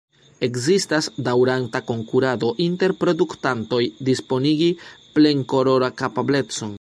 [0.45, 3.81] Ekzistas daŭranta konkurado inter produktantoj
[4.11, 4.73] disponigi
[5.19, 6.69] plen-kolorokapablecon.